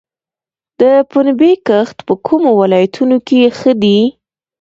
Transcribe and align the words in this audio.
د 0.79 0.81
پنبې 1.11 1.53
کښت 1.67 1.97
په 2.07 2.13
کومو 2.27 2.51
ولایتونو 2.61 3.17
کې 3.27 3.41
ښه 3.57 3.71
دی؟ 3.83 3.99